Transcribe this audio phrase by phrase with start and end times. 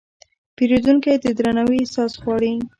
[0.55, 2.53] پیرودونکی د درناوي احساس غواړي.